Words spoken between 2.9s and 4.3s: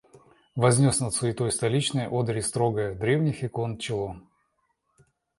древних икон— чело.